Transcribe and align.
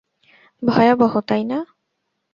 ভয়াবহ, 0.63 1.13
তাই 1.27 1.43
না? 1.43 1.59